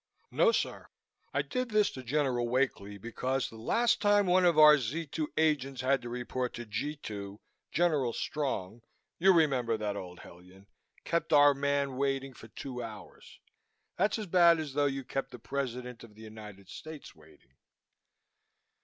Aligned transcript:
"No, 0.31 0.51
sir! 0.51 0.87
I 1.31 1.43
did 1.43 1.69
this 1.69 1.91
to 1.91 2.01
General 2.01 2.49
Wakely 2.49 2.97
because 2.97 3.51
the 3.51 3.55
last 3.55 4.01
time 4.01 4.25
one 4.25 4.45
of 4.45 4.57
our 4.57 4.79
Z 4.79 5.05
2 5.05 5.31
agents 5.37 5.81
had 5.81 6.01
to 6.01 6.09
report 6.09 6.55
to 6.55 6.65
G 6.65 6.95
2, 6.95 7.39
General 7.71 8.11
Strong 8.11 8.81
you 9.19 9.31
remember 9.31 9.77
that 9.77 9.95
old 9.95 10.21
hellion 10.21 10.65
kept 11.03 11.31
our 11.31 11.53
man 11.53 11.97
waiting 11.97 12.33
for 12.33 12.47
two 12.47 12.81
hours. 12.81 13.39
That's 13.95 14.17
as 14.17 14.25
bad 14.25 14.59
as 14.59 14.73
though 14.73 14.87
you 14.87 15.03
kept 15.03 15.29
the 15.29 15.37
President 15.37 16.03
of 16.03 16.15
the 16.15 16.23
United 16.23 16.67
States 16.67 17.13
waiting." 17.13 17.53